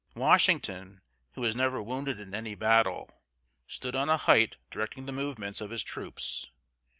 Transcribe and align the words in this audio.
Washington, 0.15 0.99
who 1.33 1.41
was 1.41 1.55
never 1.55 1.79
wounded 1.79 2.19
in 2.19 2.33
any 2.33 2.55
battle, 2.55 3.21
stood 3.67 3.95
on 3.95 4.09
a 4.09 4.17
height 4.17 4.57
directing 4.71 5.05
the 5.05 5.11
movements 5.11 5.61
of 5.61 5.69
his 5.69 5.83
troops. 5.83 6.47